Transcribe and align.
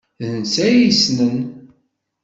D 0.27 0.29
netta 0.39 0.61
ay 0.67 0.75
yessnen. 0.85 1.37